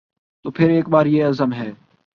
[0.45, 1.71] تو پھر ایک بار یہ عزم ہے